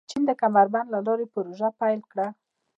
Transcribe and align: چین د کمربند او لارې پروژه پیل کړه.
چین 0.09 0.21
د 0.27 0.31
کمربند 0.41 0.87
او 0.95 1.01
لارې 1.07 1.25
پروژه 1.33 1.69
پیل 1.79 1.99
کړه. 2.11 2.27